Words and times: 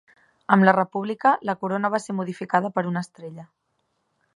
Amb 0.55 0.65
la 0.67 0.73
República, 0.77 1.35
la 1.51 1.55
corona 1.65 1.93
va 1.97 2.01
ser 2.07 2.19
modificada 2.23 2.73
per 2.79 2.89
una 2.95 3.09
estrella. 3.09 3.51